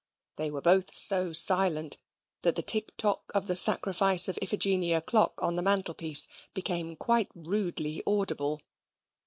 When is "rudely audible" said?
7.35-8.61